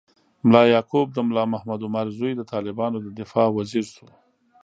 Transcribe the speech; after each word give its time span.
ملا 0.47 0.63
یعقوب، 0.73 1.07
د 1.13 1.17
ملا 1.27 1.43
محمد 1.53 1.81
عمر 1.87 2.07
زوی، 2.17 2.33
د 2.35 2.41
طالبانو 2.53 2.97
د 3.01 3.07
دفاع 3.19 3.47
وزیر 3.57 3.85
شو. 3.93 4.07